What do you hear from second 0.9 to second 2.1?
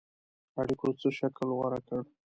څه شکل غوره کړ.